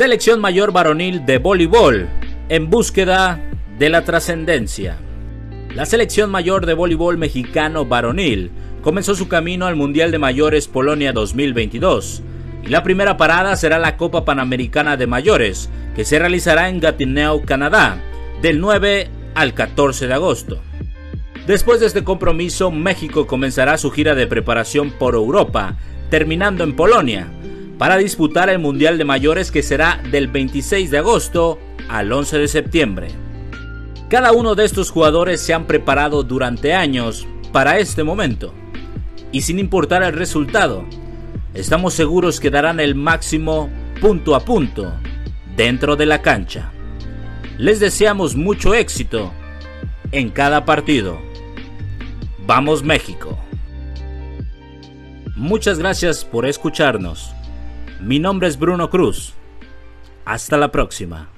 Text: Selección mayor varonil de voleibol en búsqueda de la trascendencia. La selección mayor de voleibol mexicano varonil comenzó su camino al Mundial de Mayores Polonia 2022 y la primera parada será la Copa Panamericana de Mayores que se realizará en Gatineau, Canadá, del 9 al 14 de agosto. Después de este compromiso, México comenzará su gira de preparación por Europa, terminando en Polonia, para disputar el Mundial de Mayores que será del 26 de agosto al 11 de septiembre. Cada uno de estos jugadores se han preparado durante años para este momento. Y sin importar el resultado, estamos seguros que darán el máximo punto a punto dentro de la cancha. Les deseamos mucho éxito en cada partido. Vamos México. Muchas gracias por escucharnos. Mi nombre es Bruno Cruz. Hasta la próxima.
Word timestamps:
Selección 0.00 0.40
mayor 0.40 0.72
varonil 0.72 1.26
de 1.26 1.36
voleibol 1.36 2.08
en 2.48 2.70
búsqueda 2.70 3.38
de 3.78 3.90
la 3.90 4.02
trascendencia. 4.02 4.96
La 5.74 5.84
selección 5.84 6.30
mayor 6.30 6.64
de 6.64 6.72
voleibol 6.72 7.18
mexicano 7.18 7.84
varonil 7.84 8.50
comenzó 8.80 9.14
su 9.14 9.28
camino 9.28 9.66
al 9.66 9.76
Mundial 9.76 10.10
de 10.10 10.18
Mayores 10.18 10.68
Polonia 10.68 11.12
2022 11.12 12.22
y 12.64 12.68
la 12.68 12.82
primera 12.82 13.18
parada 13.18 13.54
será 13.56 13.78
la 13.78 13.98
Copa 13.98 14.24
Panamericana 14.24 14.96
de 14.96 15.06
Mayores 15.06 15.68
que 15.94 16.06
se 16.06 16.18
realizará 16.18 16.70
en 16.70 16.80
Gatineau, 16.80 17.42
Canadá, 17.44 18.00
del 18.40 18.58
9 18.58 19.10
al 19.34 19.52
14 19.52 20.06
de 20.06 20.14
agosto. 20.14 20.62
Después 21.46 21.78
de 21.78 21.84
este 21.84 22.04
compromiso, 22.04 22.70
México 22.70 23.26
comenzará 23.26 23.76
su 23.76 23.90
gira 23.90 24.14
de 24.14 24.26
preparación 24.26 24.92
por 24.92 25.14
Europa, 25.14 25.76
terminando 26.08 26.64
en 26.64 26.74
Polonia, 26.74 27.30
para 27.80 27.96
disputar 27.96 28.50
el 28.50 28.58
Mundial 28.58 28.98
de 28.98 29.06
Mayores 29.06 29.50
que 29.50 29.62
será 29.62 30.02
del 30.10 30.28
26 30.28 30.90
de 30.90 30.98
agosto 30.98 31.58
al 31.88 32.12
11 32.12 32.36
de 32.36 32.46
septiembre. 32.46 33.08
Cada 34.10 34.32
uno 34.32 34.54
de 34.54 34.66
estos 34.66 34.90
jugadores 34.90 35.40
se 35.40 35.54
han 35.54 35.66
preparado 35.66 36.22
durante 36.22 36.74
años 36.74 37.26
para 37.52 37.78
este 37.78 38.04
momento. 38.04 38.52
Y 39.32 39.40
sin 39.40 39.58
importar 39.58 40.02
el 40.02 40.12
resultado, 40.12 40.84
estamos 41.54 41.94
seguros 41.94 42.38
que 42.38 42.50
darán 42.50 42.80
el 42.80 42.94
máximo 42.94 43.70
punto 43.98 44.34
a 44.34 44.40
punto 44.40 44.92
dentro 45.56 45.96
de 45.96 46.04
la 46.04 46.20
cancha. 46.20 46.72
Les 47.56 47.80
deseamos 47.80 48.36
mucho 48.36 48.74
éxito 48.74 49.32
en 50.12 50.28
cada 50.28 50.66
partido. 50.66 51.18
Vamos 52.46 52.82
México. 52.82 53.38
Muchas 55.34 55.78
gracias 55.78 56.26
por 56.26 56.44
escucharnos. 56.44 57.32
Mi 58.02 58.18
nombre 58.18 58.48
es 58.48 58.58
Bruno 58.58 58.88
Cruz. 58.88 59.34
Hasta 60.24 60.56
la 60.56 60.72
próxima. 60.72 61.28